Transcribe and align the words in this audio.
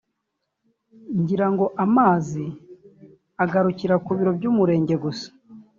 ngira 1.21 1.47
ngo 1.53 1.65
amazi 1.85 2.45
agarukira 3.43 3.95
ku 4.03 4.09
biro 4.17 4.31
by’umurenge 4.37 4.95
gusa 5.03 5.27